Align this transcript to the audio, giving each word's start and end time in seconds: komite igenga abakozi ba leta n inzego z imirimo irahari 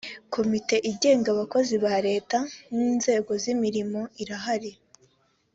komite 0.33 0.75
igenga 0.91 1.27
abakozi 1.31 1.75
ba 1.83 1.95
leta 2.07 2.37
n 2.73 2.77
inzego 2.89 3.31
z 3.41 3.43
imirimo 3.53 3.99
irahari 4.21 4.71